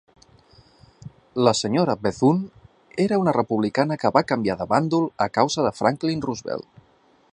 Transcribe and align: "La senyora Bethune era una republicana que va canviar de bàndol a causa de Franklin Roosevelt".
"La 1.47 1.51
senyora 1.59 1.95
Bethune 2.07 2.65
era 3.05 3.19
una 3.25 3.35
republicana 3.37 3.99
que 4.05 4.13
va 4.17 4.25
canviar 4.33 4.57
de 4.63 4.69
bàndol 4.75 5.07
a 5.27 5.29
causa 5.39 5.67
de 5.67 5.77
Franklin 5.83 6.25
Roosevelt". 6.29 6.87